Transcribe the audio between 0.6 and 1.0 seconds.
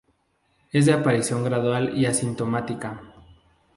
Es de